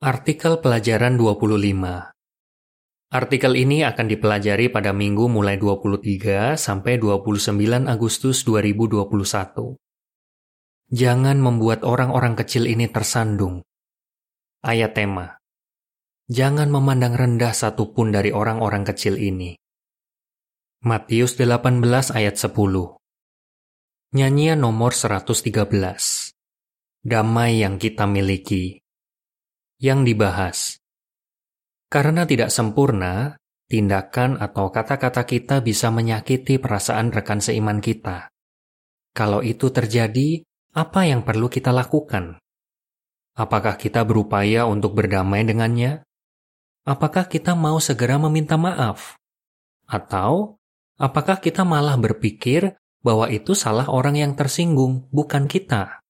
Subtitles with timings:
[0.00, 1.60] Artikel pelajaran 25
[3.12, 7.52] Artikel ini akan dipelajari pada minggu mulai 23 sampai 29
[7.84, 9.76] Agustus 2021.
[10.88, 13.60] Jangan membuat orang-orang kecil ini tersandung.
[14.64, 15.36] Ayat tema
[16.32, 19.60] Jangan memandang rendah satupun dari orang-orang kecil ini.
[20.80, 21.76] Matius 18
[22.16, 22.56] ayat 10
[24.16, 25.68] Nyanyian nomor 113
[27.04, 28.79] Damai yang kita miliki
[29.80, 30.58] Yang dibahas
[31.88, 38.28] Karena tidak sempurna, tindakan atau kata-kata kita bisa menyakiti perasaan rekan seiman kita.
[39.16, 40.44] Kalau itu terjadi,
[40.76, 42.36] apa yang perlu kita lakukan?
[43.34, 46.04] Apakah kita berupaya untuk berdamai dengannya?
[46.84, 49.16] Apakah kita mau segera meminta maaf?
[49.88, 50.60] Atau
[51.00, 56.04] apakah kita malah berpikir bahwa itu salah orang yang tersinggung, bukan kita?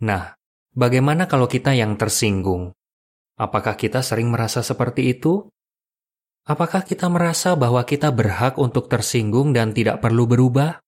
[0.00, 0.39] Nah,
[0.74, 2.74] bagaimana kalau kita yang tersinggung?
[3.40, 5.48] Apakah kita sering merasa seperti itu?
[6.44, 10.80] Apakah kita merasa bahwa kita berhak untuk tersinggung dan tidak perlu berubah?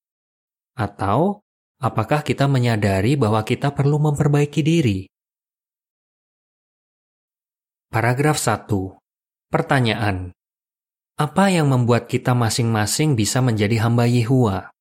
[0.77, 1.45] Atau
[1.81, 5.09] apakah kita menyadari bahwa kita perlu memperbaiki diri?
[7.93, 8.69] Paragraf 1.
[9.53, 10.33] Pertanyaan.
[11.21, 14.73] Apa yang membuat kita masing-masing bisa menjadi hamba Yehua?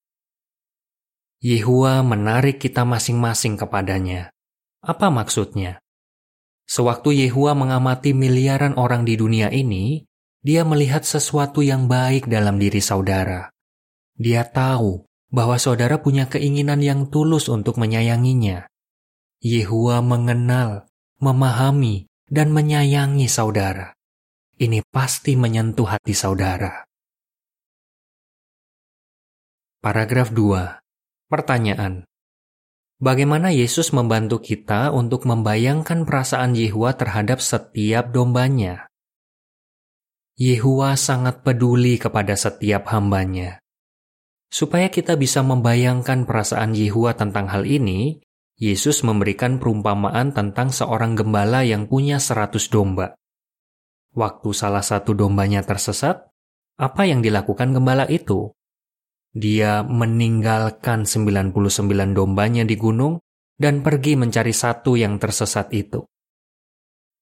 [1.43, 4.31] Yehua menarik kita masing-masing kepadanya.
[4.81, 5.77] Apa maksudnya?
[6.65, 10.09] Sewaktu Yehua mengamati miliaran orang di dunia ini,
[10.41, 13.53] dia melihat sesuatu yang baik dalam diri saudara.
[14.17, 18.65] Dia tahu bahwa saudara punya keinginan yang tulus untuk menyayanginya.
[19.41, 20.89] Yehua mengenal,
[21.21, 23.93] memahami, dan menyayangi saudara.
[24.57, 26.85] Ini pasti menyentuh hati saudara.
[29.81, 32.05] Paragraf 2 Pertanyaan:
[33.01, 38.85] Bagaimana Yesus membantu kita untuk membayangkan perasaan Yehua terhadap setiap dombanya?
[40.37, 43.57] Yehua sangat peduli kepada setiap hambanya.
[44.53, 48.21] Supaya kita bisa membayangkan perasaan Yehua tentang hal ini,
[48.61, 53.17] Yesus memberikan perumpamaan tentang seorang gembala yang punya seratus domba.
[54.13, 56.29] Waktu salah satu dombanya tersesat,
[56.77, 58.53] apa yang dilakukan gembala itu?
[59.31, 61.55] Dia meninggalkan 99
[62.11, 63.23] dombanya di gunung
[63.55, 66.03] dan pergi mencari satu yang tersesat itu.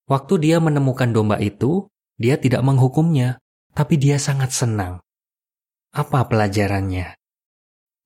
[0.10, 1.86] Waktu dia menemukan domba itu,
[2.18, 3.38] dia tidak menghukumnya,
[3.78, 5.06] tapi dia sangat senang.
[5.94, 7.14] Apa pelajarannya?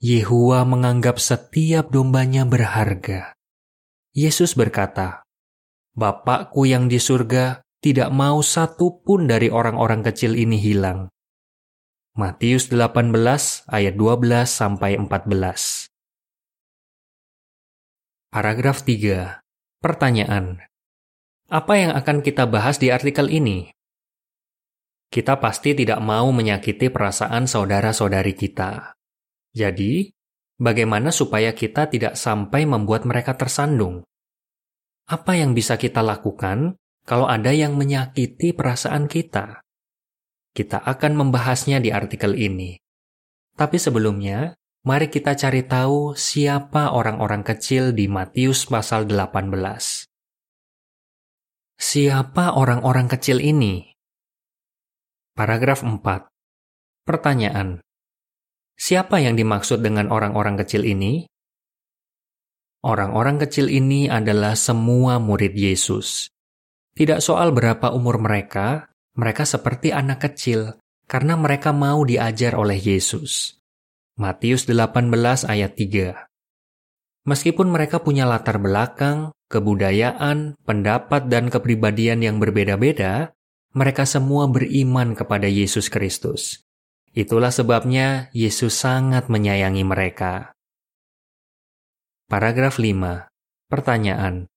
[0.03, 3.31] Yehua menganggap setiap dombanya berharga.
[4.11, 5.23] Yesus berkata,
[5.95, 11.07] Bapakku yang di surga tidak mau satu pun dari orang-orang kecil ini hilang.
[12.13, 13.09] Matius 18
[13.73, 15.89] ayat 12 sampai 14.
[18.29, 19.41] Paragraf 3.
[19.81, 20.61] Pertanyaan.
[21.49, 23.73] Apa yang akan kita bahas di artikel ini?
[25.09, 28.93] Kita pasti tidak mau menyakiti perasaan saudara-saudari kita.
[29.49, 30.13] Jadi,
[30.61, 34.05] bagaimana supaya kita tidak sampai membuat mereka tersandung?
[35.09, 36.77] Apa yang bisa kita lakukan
[37.09, 39.62] kalau ada yang menyakiti perasaan kita?
[40.53, 42.77] Kita akan membahasnya di artikel ini.
[43.57, 44.53] Tapi sebelumnya,
[44.85, 49.49] mari kita cari tahu siapa orang-orang kecil di Matius pasal 18.
[51.73, 53.81] Siapa orang-orang kecil ini?
[55.33, 56.29] Paragraf 4.
[57.01, 57.81] Pertanyaan.
[58.77, 61.25] Siapa yang dimaksud dengan orang-orang kecil ini?
[62.85, 66.29] Orang-orang kecil ini adalah semua murid Yesus.
[66.93, 73.61] Tidak soal berapa umur mereka, mereka seperti anak kecil karena mereka mau diajar oleh Yesus.
[74.17, 75.09] Matius 18
[75.49, 76.29] ayat 3
[77.23, 83.31] Meskipun mereka punya latar belakang, kebudayaan, pendapat, dan kepribadian yang berbeda-beda,
[83.71, 86.61] mereka semua beriman kepada Yesus Kristus.
[87.15, 90.51] Itulah sebabnya Yesus sangat menyayangi mereka.
[92.27, 93.29] Paragraf 5.
[93.69, 94.49] Pertanyaan.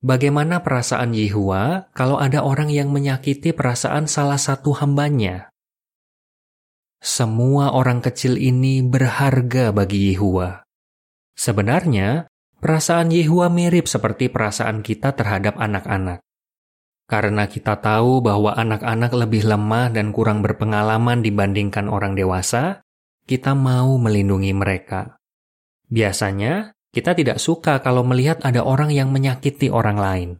[0.00, 5.52] Bagaimana perasaan Yehua kalau ada orang yang menyakiti perasaan salah satu hambanya?
[7.04, 10.64] Semua orang kecil ini berharga bagi Yehua.
[11.36, 12.32] Sebenarnya,
[12.64, 16.24] perasaan Yehua mirip seperti perasaan kita terhadap anak-anak.
[17.04, 22.80] Karena kita tahu bahwa anak-anak lebih lemah dan kurang berpengalaman dibandingkan orang dewasa,
[23.28, 25.20] kita mau melindungi mereka.
[25.92, 30.30] Biasanya, kita tidak suka kalau melihat ada orang yang menyakiti orang lain.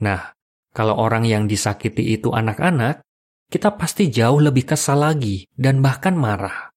[0.00, 0.32] Nah,
[0.72, 3.04] kalau orang yang disakiti itu anak-anak,
[3.48, 6.72] kita pasti jauh lebih kesal lagi dan bahkan marah.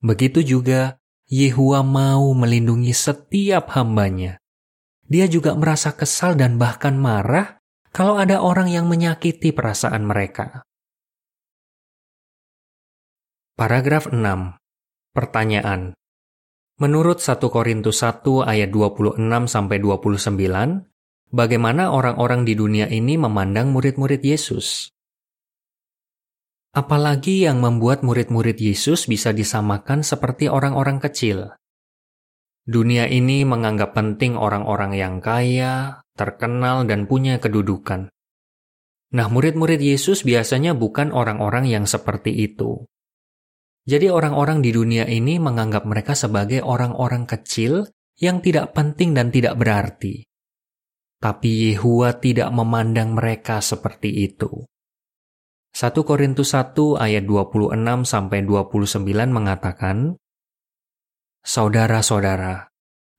[0.00, 0.96] Begitu juga
[1.30, 4.42] Yehua mau melindungi setiap hambanya.
[5.06, 7.62] Dia juga merasa kesal dan bahkan marah
[7.94, 10.66] kalau ada orang yang menyakiti perasaan mereka.
[13.54, 14.18] Paragraf 6.
[15.14, 15.99] Pertanyaan.
[16.80, 19.20] Menurut 1 Korintus 1 ayat 26
[19.52, 20.88] sampai 29,
[21.28, 24.88] bagaimana orang-orang di dunia ini memandang murid-murid Yesus?
[26.72, 31.52] Apalagi yang membuat murid-murid Yesus bisa disamakan seperti orang-orang kecil.
[32.64, 38.08] Dunia ini menganggap penting orang-orang yang kaya, terkenal, dan punya kedudukan.
[39.12, 42.88] Nah, murid-murid Yesus biasanya bukan orang-orang yang seperti itu.
[43.88, 47.88] Jadi orang-orang di dunia ini menganggap mereka sebagai orang-orang kecil
[48.20, 50.28] yang tidak penting dan tidak berarti.
[51.20, 54.64] Tapi Yehua tidak memandang mereka seperti itu.
[55.70, 60.18] 1 Korintus 1 ayat 26 sampai 29 mengatakan,
[61.40, 62.68] Saudara-saudara,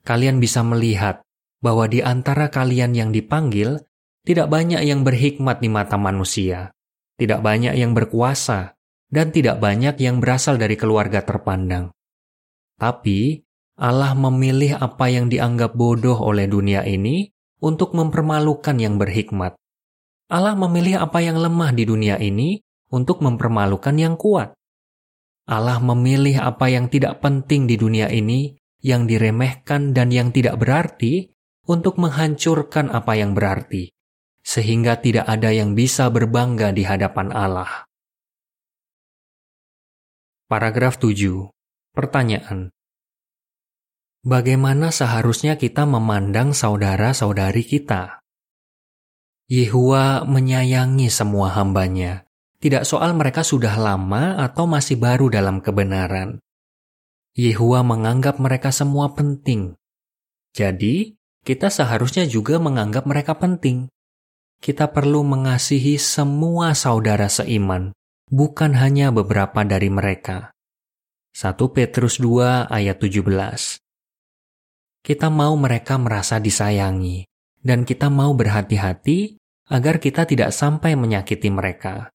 [0.06, 1.26] kalian bisa melihat
[1.62, 3.82] bahwa di antara kalian yang dipanggil,
[4.22, 6.74] tidak banyak yang berhikmat di mata manusia,
[7.18, 8.78] tidak banyak yang berkuasa,
[9.12, 11.92] dan tidak banyak yang berasal dari keluarga terpandang.
[12.80, 13.44] Tapi,
[13.78, 17.30] Allah memilih apa yang dianggap bodoh oleh dunia ini
[17.62, 19.54] untuk mempermalukan yang berhikmat.
[20.32, 24.56] Allah memilih apa yang lemah di dunia ini untuk mempermalukan yang kuat.
[25.52, 31.36] Allah memilih apa yang tidak penting di dunia ini, yang diremehkan dan yang tidak berarti,
[31.68, 33.92] untuk menghancurkan apa yang berarti,
[34.42, 37.91] sehingga tidak ada yang bisa berbangga di hadapan Allah.
[40.52, 41.48] Paragraf 7.
[41.96, 42.76] Pertanyaan.
[44.20, 48.20] Bagaimana seharusnya kita memandang saudara-saudari kita?
[49.48, 52.28] Yehua menyayangi semua hambanya,
[52.60, 56.44] tidak soal mereka sudah lama atau masih baru dalam kebenaran.
[57.32, 59.80] Yehua menganggap mereka semua penting.
[60.52, 61.16] Jadi,
[61.48, 63.88] kita seharusnya juga menganggap mereka penting.
[64.60, 67.96] Kita perlu mengasihi semua saudara seiman,
[68.32, 70.56] bukan hanya beberapa dari mereka.
[71.36, 73.28] 1 Petrus 2 ayat 17
[75.04, 77.28] Kita mau mereka merasa disayangi,
[77.60, 79.36] dan kita mau berhati-hati
[79.68, 82.08] agar kita tidak sampai menyakiti mereka.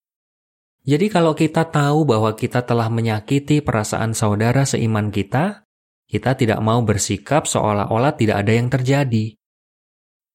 [0.89, 5.69] Jadi kalau kita tahu bahwa kita telah menyakiti perasaan saudara seiman kita,
[6.09, 9.37] kita tidak mau bersikap seolah-olah tidak ada yang terjadi.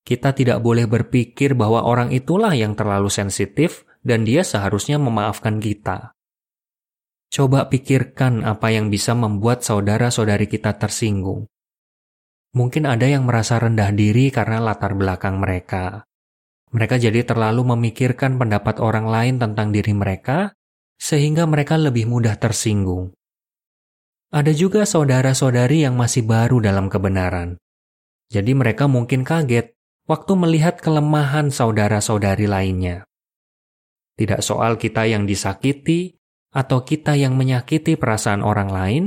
[0.01, 6.13] Kita tidak boleh berpikir bahwa orang itulah yang terlalu sensitif dan dia seharusnya memaafkan kita.
[7.31, 11.47] Coba pikirkan apa yang bisa membuat saudara-saudari kita tersinggung.
[12.51, 16.03] Mungkin ada yang merasa rendah diri karena latar belakang mereka.
[16.75, 20.51] Mereka jadi terlalu memikirkan pendapat orang lain tentang diri mereka,
[20.99, 23.15] sehingga mereka lebih mudah tersinggung.
[24.31, 27.59] Ada juga saudara-saudari yang masih baru dalam kebenaran.
[28.31, 29.75] Jadi mereka mungkin kaget
[30.07, 33.03] waktu melihat kelemahan saudara-saudari lainnya.
[34.21, 36.13] Tidak soal kita yang disakiti
[36.53, 39.03] atau kita yang menyakiti perasaan orang lain,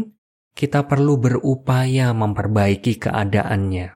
[0.58, 3.94] kita perlu berupaya memperbaiki keadaannya.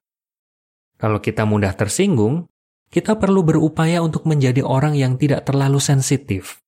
[0.94, 2.47] Kalau kita mudah tersinggung,
[2.87, 6.62] kita perlu berupaya untuk menjadi orang yang tidak terlalu sensitif.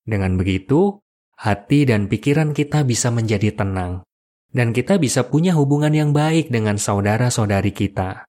[0.00, 1.04] Dengan begitu,
[1.36, 4.00] hati dan pikiran kita bisa menjadi tenang,
[4.48, 8.24] dan kita bisa punya hubungan yang baik dengan saudara-saudari kita.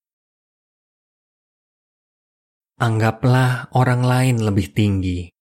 [2.76, 5.35] Anggaplah orang lain lebih tinggi.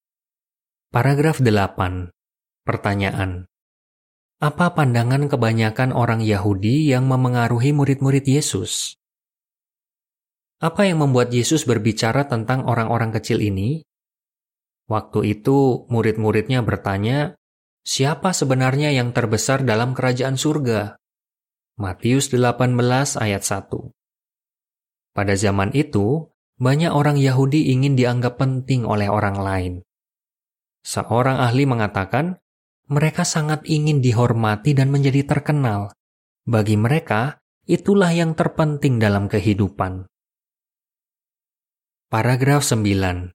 [0.95, 2.15] Paragraf 8.
[2.63, 3.51] Pertanyaan.
[4.39, 8.95] Apa pandangan kebanyakan orang Yahudi yang memengaruhi murid-murid Yesus?
[10.63, 13.83] Apa yang membuat Yesus berbicara tentang orang-orang kecil ini?
[14.87, 17.35] Waktu itu murid-muridnya bertanya,
[17.83, 20.95] siapa sebenarnya yang terbesar dalam kerajaan surga?
[21.75, 22.71] Matius 18
[23.19, 23.91] ayat 1.
[25.11, 26.31] Pada zaman itu,
[26.63, 29.75] banyak orang Yahudi ingin dianggap penting oleh orang lain.
[30.85, 32.37] Seorang ahli mengatakan,
[32.93, 35.97] mereka sangat ingin dihormati dan menjadi terkenal.
[36.45, 40.05] Bagi mereka, itulah yang terpenting dalam kehidupan.
[42.13, 43.33] Paragraf 9.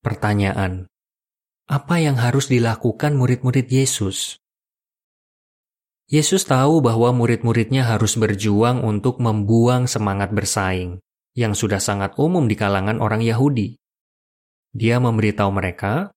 [0.00, 0.88] Pertanyaan.
[1.68, 4.40] Apa yang harus dilakukan murid-murid Yesus?
[6.08, 11.04] Yesus tahu bahwa murid-muridnya harus berjuang untuk membuang semangat bersaing,
[11.36, 13.76] yang sudah sangat umum di kalangan orang Yahudi.
[14.72, 16.15] Dia memberitahu mereka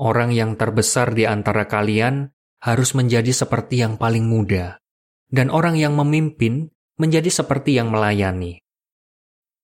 [0.00, 2.32] Orang yang terbesar di antara kalian
[2.64, 4.80] harus menjadi seperti yang paling muda,
[5.28, 8.64] dan orang yang memimpin menjadi seperti yang melayani.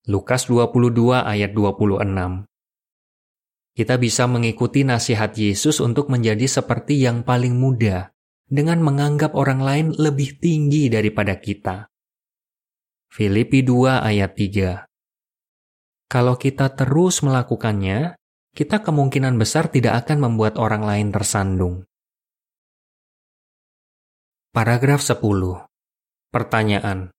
[0.05, 2.45] Lukas 22 ayat 26
[3.81, 8.13] Kita bisa mengikuti nasihat Yesus untuk menjadi seperti yang paling muda,
[8.45, 11.89] dengan menganggap orang lain lebih tinggi daripada kita.
[13.09, 14.85] Filipi 2 ayat 3
[16.13, 18.21] Kalau kita terus melakukannya,
[18.57, 21.85] kita kemungkinan besar tidak akan membuat orang lain tersandung.
[24.49, 25.21] Paragraf 10.
[26.33, 27.13] Pertanyaan.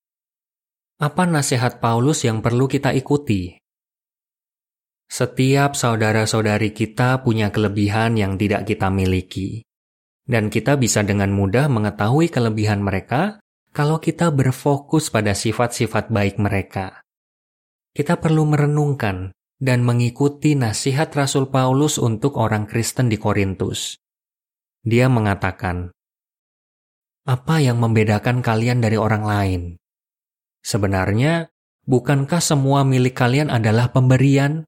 [0.97, 3.53] Apa nasihat Paulus yang perlu kita ikuti?
[5.05, 9.61] Setiap saudara-saudari kita punya kelebihan yang tidak kita miliki.
[10.25, 13.37] Dan kita bisa dengan mudah mengetahui kelebihan mereka
[13.77, 17.05] kalau kita berfokus pada sifat-sifat baik mereka.
[17.93, 23.97] Kita perlu merenungkan dan mengikuti nasihat Rasul Paulus untuk orang Kristen di Korintus.
[24.85, 25.89] Dia mengatakan,
[27.25, 29.61] "Apa yang membedakan kalian dari orang lain?
[30.61, 31.49] Sebenarnya,
[31.89, 34.63] bukankah semua milik kalian adalah pemberian?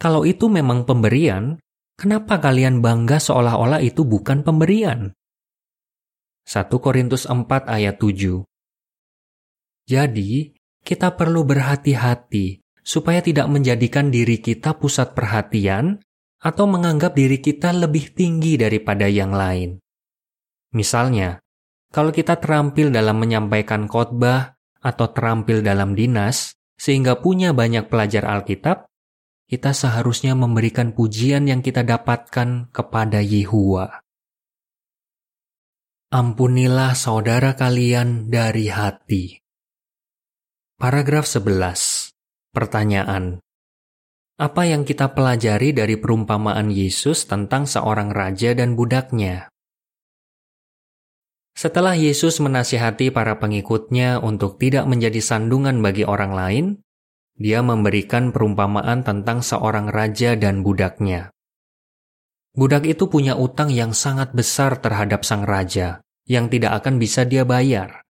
[0.00, 1.60] Kalau itu memang pemberian,
[2.00, 5.12] kenapa kalian bangga seolah-olah itu bukan pemberian?"
[6.48, 8.40] 1 Korintus 4 ayat 7.
[9.84, 16.00] Jadi, kita perlu berhati-hati supaya tidak menjadikan diri kita pusat perhatian
[16.40, 19.76] atau menganggap diri kita lebih tinggi daripada yang lain.
[20.72, 21.44] Misalnya,
[21.92, 28.88] kalau kita terampil dalam menyampaikan khotbah atau terampil dalam dinas sehingga punya banyak pelajar Alkitab,
[29.48, 34.00] kita seharusnya memberikan pujian yang kita dapatkan kepada Yehua.
[36.08, 39.36] Ampunilah saudara kalian dari hati.
[40.80, 42.07] Paragraf 11.
[42.56, 43.44] Pertanyaan.
[44.38, 49.50] Apa yang kita pelajari dari perumpamaan Yesus tentang seorang raja dan budaknya?
[51.58, 56.66] Setelah Yesus menasihati para pengikutnya untuk tidak menjadi sandungan bagi orang lain,
[57.34, 61.34] dia memberikan perumpamaan tentang seorang raja dan budaknya.
[62.54, 66.00] Budak itu punya utang yang sangat besar terhadap sang raja,
[66.30, 68.06] yang tidak akan bisa dia bayar.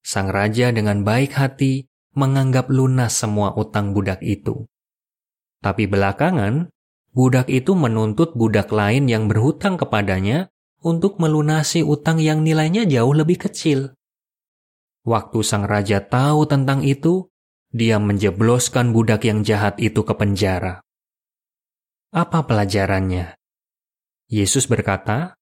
[0.00, 4.66] Sang raja dengan baik hati menganggap lunas semua utang budak itu.
[5.60, 6.72] Tapi belakangan,
[7.14, 10.50] budak itu menuntut budak lain yang berhutang kepadanya
[10.80, 13.92] untuk melunasi utang yang nilainya jauh lebih kecil.
[15.04, 17.28] Waktu sang raja tahu tentang itu,
[17.70, 20.82] dia menjebloskan budak yang jahat itu ke penjara.
[22.10, 23.38] Apa pelajarannya?
[24.26, 25.38] Yesus berkata,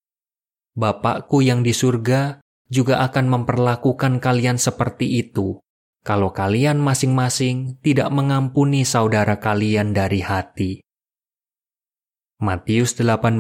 [0.79, 5.59] Bapakku yang di surga juga akan memperlakukan kalian seperti itu
[6.09, 10.81] kalau kalian masing-masing tidak mengampuni saudara kalian dari hati.
[12.41, 13.37] Matius 18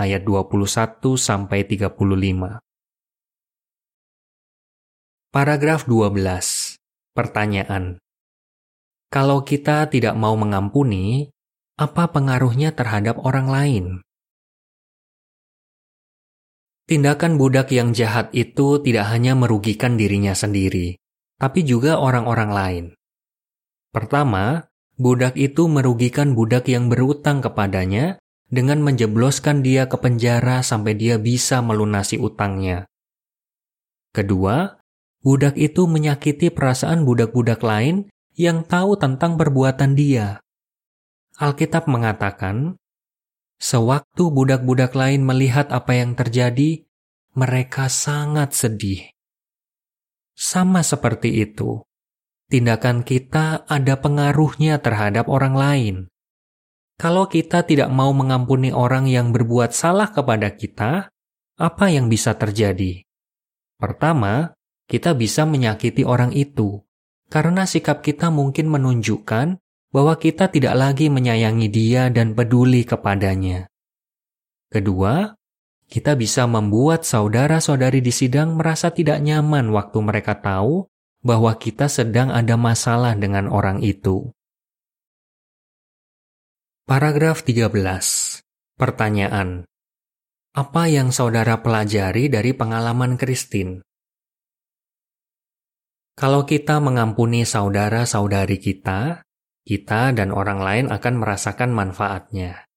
[0.00, 2.56] ayat 21 sampai 35.
[5.28, 6.80] Paragraf 12.
[7.12, 8.00] Pertanyaan.
[9.12, 11.28] Kalau kita tidak mau mengampuni,
[11.76, 13.84] apa pengaruhnya terhadap orang lain?
[16.88, 20.99] Tindakan budak yang jahat itu tidak hanya merugikan dirinya sendiri,
[21.40, 22.84] tapi juga orang-orang lain.
[23.90, 24.68] Pertama,
[25.00, 28.20] budak itu merugikan budak yang berutang kepadanya
[28.52, 32.84] dengan menjebloskan dia ke penjara sampai dia bisa melunasi utangnya.
[34.12, 34.76] Kedua,
[35.24, 40.44] budak itu menyakiti perasaan budak-budak lain yang tahu tentang perbuatan dia.
[41.40, 42.76] Alkitab mengatakan,
[43.60, 46.84] Sewaktu budak-budak lain melihat apa yang terjadi,
[47.36, 49.12] mereka sangat sedih.
[50.40, 51.84] Sama seperti itu,
[52.48, 55.96] tindakan kita ada pengaruhnya terhadap orang lain.
[56.96, 61.12] Kalau kita tidak mau mengampuni orang yang berbuat salah kepada kita,
[61.60, 63.04] apa yang bisa terjadi?
[63.76, 64.56] Pertama,
[64.88, 66.80] kita bisa menyakiti orang itu
[67.28, 69.60] karena sikap kita mungkin menunjukkan
[69.92, 73.68] bahwa kita tidak lagi menyayangi dia dan peduli kepadanya.
[74.72, 75.36] Kedua,
[75.90, 80.86] kita bisa membuat saudara-saudari di sidang merasa tidak nyaman waktu mereka tahu
[81.26, 84.30] bahwa kita sedang ada masalah dengan orang itu.
[86.86, 87.74] Paragraf 13.
[88.78, 89.66] Pertanyaan.
[90.54, 93.82] Apa yang saudara pelajari dari pengalaman Kristin?
[96.14, 99.26] Kalau kita mengampuni saudara-saudari kita,
[99.66, 102.69] kita dan orang lain akan merasakan manfaatnya.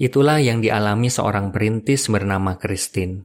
[0.00, 3.24] Itulah yang dialami seorang perintis bernama Christine.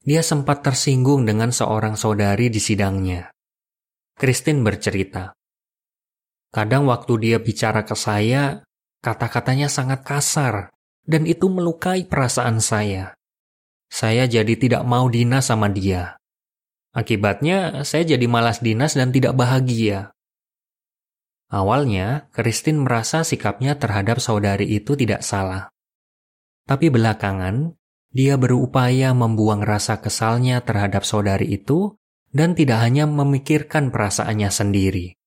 [0.00, 3.28] Dia sempat tersinggung dengan seorang saudari di sidangnya.
[4.16, 5.32] Christine bercerita,
[6.50, 8.66] Kadang waktu dia bicara ke saya,
[9.06, 10.74] kata-katanya sangat kasar,
[11.06, 13.14] dan itu melukai perasaan saya.
[13.86, 16.18] Saya jadi tidak mau dinas sama dia.
[16.90, 20.10] Akibatnya, saya jadi malas dinas dan tidak bahagia.
[21.50, 25.74] Awalnya, Christine merasa sikapnya terhadap saudari itu tidak salah.
[26.62, 27.74] Tapi belakangan,
[28.14, 31.98] dia berupaya membuang rasa kesalnya terhadap saudari itu
[32.30, 35.18] dan tidak hanya memikirkan perasaannya sendiri.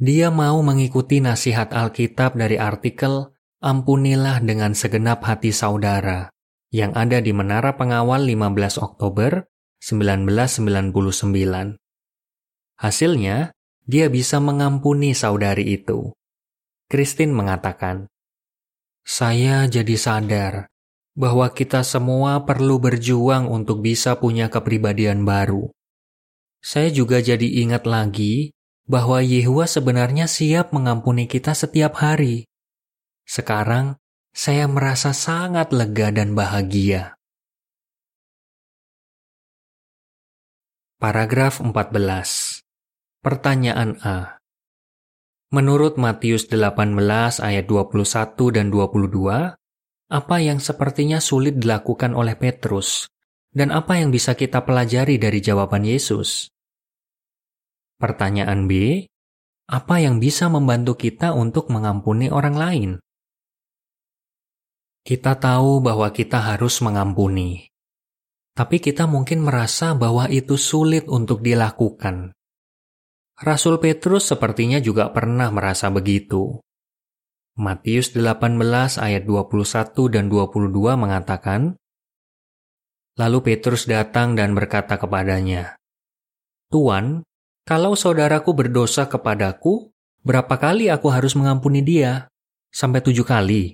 [0.00, 6.32] Dia mau mengikuti nasihat Alkitab dari artikel Ampunilah dengan segenap hati saudara
[6.72, 9.44] yang ada di Menara Pengawal 15 Oktober
[9.84, 11.76] 1999.
[12.80, 13.52] Hasilnya,
[13.84, 16.12] dia bisa mengampuni saudari itu.
[16.90, 18.10] Christine mengatakan,
[19.06, 20.70] "Saya jadi sadar
[21.20, 25.68] bahwa kita semua perlu berjuang untuk bisa punya kepribadian baru.
[26.60, 28.56] Saya juga jadi ingat lagi
[28.88, 32.48] bahwa Yehua sebenarnya siap mengampuni kita setiap hari.
[33.24, 33.96] Sekarang,
[34.30, 37.16] saya merasa sangat lega dan bahagia.
[41.00, 42.69] Paragraf 14
[43.20, 44.40] Pertanyaan A
[45.52, 46.96] Menurut Matius 18
[47.44, 48.00] ayat 21
[48.48, 49.60] dan 22,
[50.08, 53.12] apa yang sepertinya sulit dilakukan oleh Petrus,
[53.52, 56.48] dan apa yang bisa kita pelajari dari jawaban Yesus?
[58.00, 59.04] Pertanyaan B,
[59.68, 62.90] apa yang bisa membantu kita untuk mengampuni orang lain?
[65.04, 67.68] Kita tahu bahwa kita harus mengampuni,
[68.56, 72.32] tapi kita mungkin merasa bahwa itu sulit untuk dilakukan.
[73.40, 76.60] Rasul Petrus sepertinya juga pernah merasa begitu.
[77.56, 78.60] Matius 18
[79.00, 80.68] ayat 21 dan 22
[81.00, 81.72] mengatakan,
[83.16, 85.72] Lalu Petrus datang dan berkata kepadanya,
[86.68, 87.24] Tuan,
[87.64, 89.88] kalau saudaraku berdosa kepadaku,
[90.20, 92.28] berapa kali aku harus mengampuni dia?
[92.68, 93.72] Sampai tujuh kali.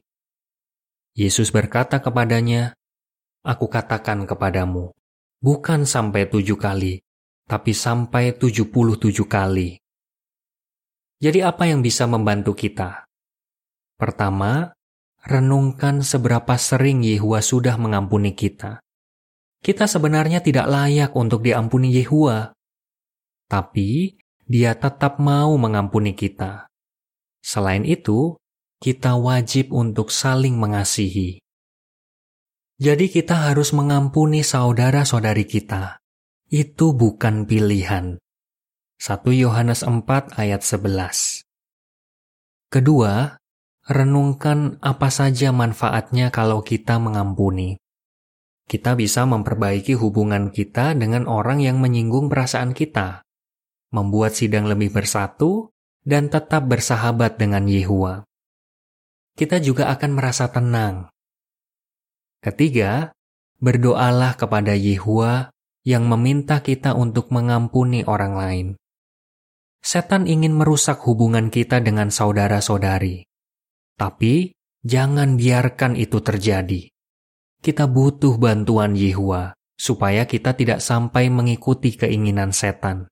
[1.18, 2.70] Yesus berkata kepadanya,
[3.42, 4.94] Aku katakan kepadamu,
[5.42, 7.05] bukan sampai tujuh kali,
[7.46, 9.78] tapi sampai tujuh puluh tujuh kali.
[11.22, 13.08] Jadi apa yang bisa membantu kita?
[13.96, 14.76] Pertama,
[15.24, 18.84] renungkan seberapa sering Yehua sudah mengampuni kita.
[19.64, 22.52] Kita sebenarnya tidak layak untuk diampuni Yehua,
[23.48, 26.70] tapi Dia tetap mau mengampuni kita.
[27.42, 28.38] Selain itu,
[28.78, 31.42] kita wajib untuk saling mengasihi.
[32.78, 35.98] Jadi, kita harus mengampuni saudara-saudari kita.
[36.46, 38.22] Itu bukan pilihan.
[39.02, 41.42] 1 Yohanes 4 ayat 11.
[42.70, 43.34] Kedua,
[43.90, 47.82] renungkan apa saja manfaatnya kalau kita mengampuni.
[48.70, 53.26] Kita bisa memperbaiki hubungan kita dengan orang yang menyinggung perasaan kita,
[53.90, 55.74] membuat sidang lebih bersatu,
[56.06, 58.22] dan tetap bersahabat dengan Yehua.
[59.34, 61.10] Kita juga akan merasa tenang.
[62.38, 63.10] Ketiga,
[63.58, 65.50] berdoalah kepada Yehua
[65.86, 68.68] yang meminta kita untuk mengampuni orang lain.
[69.78, 73.22] Setan ingin merusak hubungan kita dengan saudara-saudari.
[73.94, 74.50] Tapi
[74.82, 76.90] jangan biarkan itu terjadi.
[77.62, 83.06] Kita butuh bantuan Yehua supaya kita tidak sampai mengikuti keinginan setan.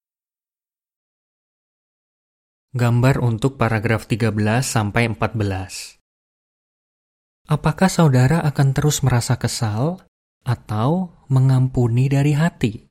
[2.74, 4.34] Gambar untuk paragraf 13
[4.66, 6.02] sampai 14.
[7.46, 10.02] Apakah saudara akan terus merasa kesal
[10.42, 12.84] atau mengampuni dari hati?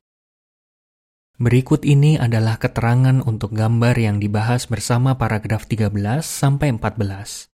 [1.34, 5.90] Berikut ini adalah keterangan untuk gambar yang dibahas bersama paragraf 13
[6.22, 7.50] sampai 14.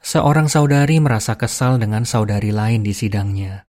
[0.00, 3.68] Seorang saudari merasa kesal dengan saudari lain di sidangnya.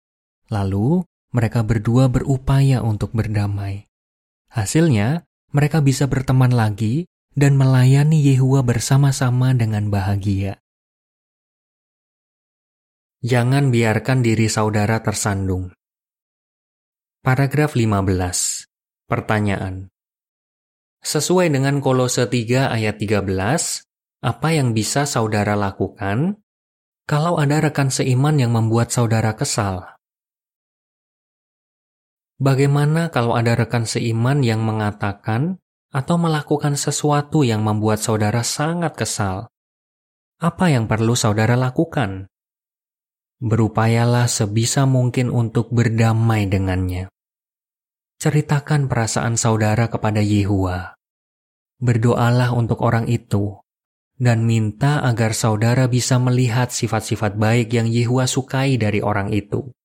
[0.49, 1.05] Lalu,
[1.37, 3.85] mereka berdua berupaya untuk berdamai.
[4.49, 5.21] Hasilnya,
[5.53, 7.05] mereka bisa berteman lagi
[7.37, 10.57] dan melayani Yehua bersama-sama dengan bahagia.
[13.21, 15.73] Jangan biarkan diri saudara tersandung.
[17.25, 18.69] Paragraf 15.
[19.09, 19.89] Pertanyaan.
[21.01, 23.25] Sesuai dengan Kolose 3 ayat 13,
[24.21, 26.38] apa yang bisa saudara lakukan
[27.09, 29.97] kalau ada rekan seiman yang membuat saudara kesal?
[32.38, 35.57] Bagaimana kalau ada rekan seiman yang mengatakan
[35.89, 39.49] atau melakukan sesuatu yang membuat saudara sangat kesal?
[40.38, 42.29] Apa yang perlu saudara lakukan?
[43.41, 47.09] Berupayalah sebisa mungkin untuk berdamai dengannya.
[48.19, 50.95] Ceritakan perasaan saudara kepada Yehua.
[51.80, 53.60] Berdoalah untuk orang itu
[54.15, 59.75] dan minta agar saudara bisa melihat sifat-sifat baik yang Yehua sukai dari orang itu.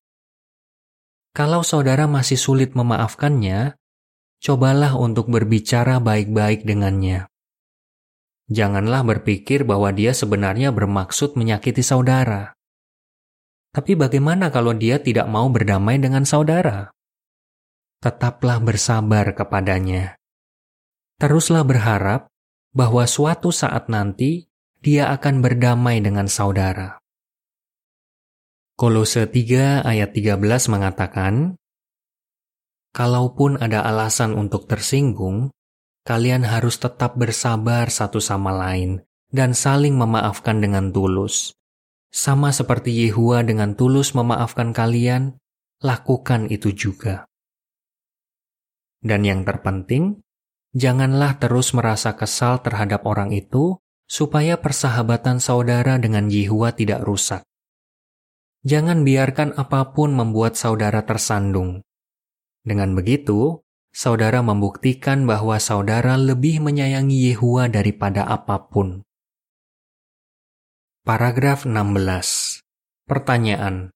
[1.35, 3.75] Kalau saudara masih sulit memaafkannya,
[4.43, 7.27] cobalah untuk berbicara baik-baik dengannya.
[8.51, 12.55] Janganlah berpikir bahwa dia sebenarnya bermaksud menyakiti saudara.
[13.71, 16.91] Tapi bagaimana kalau dia tidak mau berdamai dengan saudara?
[18.01, 20.17] Tetaplah bersabar kepadanya.
[21.21, 22.33] Teruslah berharap
[22.73, 24.49] bahwa suatu saat nanti
[24.81, 26.97] dia akan berdamai dengan saudara.
[28.81, 30.41] Kolose 3 ayat 13
[30.73, 31.61] mengatakan,
[32.97, 35.53] Kalaupun ada alasan untuk tersinggung,
[36.09, 41.53] kalian harus tetap bersabar satu sama lain dan saling memaafkan dengan tulus.
[42.09, 45.37] Sama seperti Yehua dengan tulus memaafkan kalian,
[45.85, 47.30] lakukan itu juga.
[49.01, 50.21] Dan yang terpenting,
[50.77, 57.43] janganlah terus merasa kesal terhadap orang itu, supaya persahabatan saudara dengan Yehua tidak rusak.
[58.61, 61.81] Jangan biarkan apa pun membuat saudara tersandung.
[62.61, 69.01] Dengan begitu, saudara membuktikan bahwa saudara lebih menyayangi Yehua daripada apa pun.
[71.01, 72.61] Paragraf 16.
[73.09, 73.89] Pertanyaan.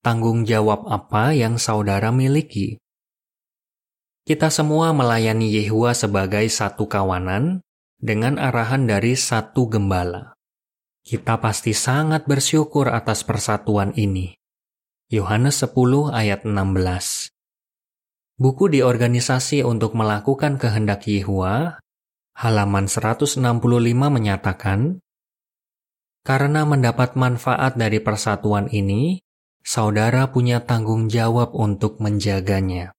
[0.00, 2.80] Tanggung jawab apa yang saudara miliki?
[4.28, 7.64] Kita semua melayani Yehua sebagai satu kawanan
[7.96, 10.36] dengan arahan dari satu gembala.
[11.00, 14.36] Kita pasti sangat bersyukur atas persatuan ini.
[15.08, 17.32] Yohanes 10 ayat 16
[18.40, 21.80] Buku di organisasi untuk melakukan kehendak Yehua,
[22.36, 23.40] halaman 165
[24.08, 25.00] menyatakan,
[26.20, 29.20] Karena mendapat manfaat dari persatuan ini,
[29.64, 32.92] saudara punya tanggung jawab untuk menjaganya.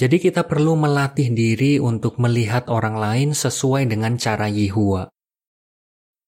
[0.00, 5.12] Jadi kita perlu melatih diri untuk melihat orang lain sesuai dengan cara Yehua.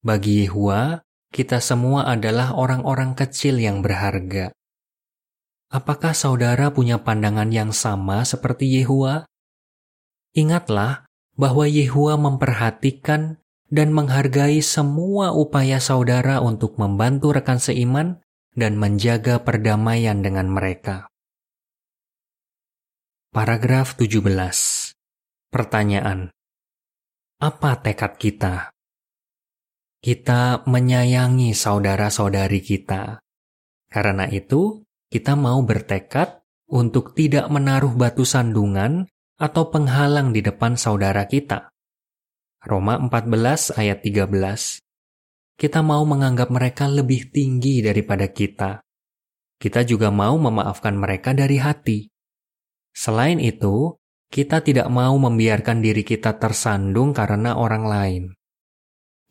[0.04, 1.00] Bagi Yehua,
[1.32, 4.52] kita semua adalah orang-orang kecil yang berharga.
[5.72, 9.24] Apakah saudara punya pandangan yang sama seperti Yehua?
[10.36, 18.22] Ingatlah bahwa Yehua memperhatikan dan menghargai semua upaya saudara untuk membantu rekan seiman
[18.54, 21.10] dan menjaga perdamaian dengan mereka.
[23.34, 24.94] Paragraf 17.
[25.50, 26.30] Pertanyaan.
[27.42, 28.70] Apa tekad kita?
[30.04, 33.24] kita menyayangi saudara-saudari kita.
[33.90, 41.26] Karena itu, kita mau bertekad untuk tidak menaruh batu sandungan atau penghalang di depan saudara
[41.26, 41.74] kita.
[42.62, 44.78] Roma 14 ayat 13.
[45.58, 48.78] Kita mau menganggap mereka lebih tinggi daripada kita.
[49.58, 52.13] Kita juga mau memaafkan mereka dari hati.
[52.94, 53.98] Selain itu,
[54.30, 58.24] kita tidak mau membiarkan diri kita tersandung karena orang lain.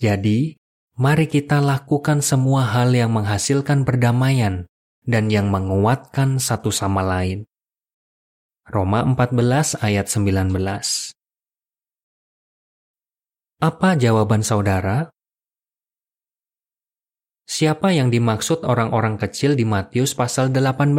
[0.04, 0.60] Jadi,
[1.00, 4.68] mari kita lakukan semua hal yang menghasilkan perdamaian
[5.08, 7.48] dan yang menguatkan satu sama lain.
[8.64, 10.56] Roma 14 ayat 19
[13.60, 15.12] Apa jawaban saudara?
[17.44, 20.96] Siapa yang dimaksud orang-orang kecil di Matius pasal 18?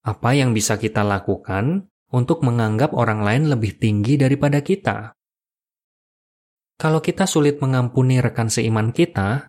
[0.00, 5.12] Apa yang bisa kita lakukan untuk menganggap orang lain lebih tinggi daripada kita?
[6.80, 9.44] Kalau kita sulit mengampuni rekan seiman kita,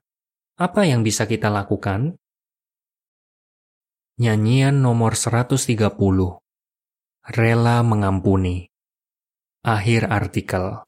[0.59, 2.19] apa yang bisa kita lakukan?
[4.19, 5.55] Nyanyian nomor 130
[7.31, 8.67] Rela mengampuni
[9.63, 10.83] Akhir artikel